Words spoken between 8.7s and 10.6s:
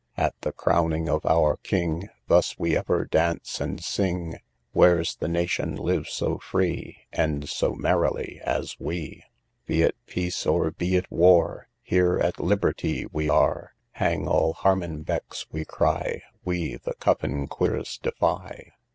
we! III. Be it peace,